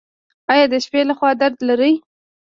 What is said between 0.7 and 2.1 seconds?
د شپې لخوا درد لرئ؟